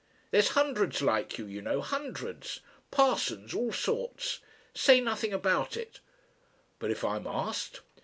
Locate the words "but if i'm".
6.79-7.27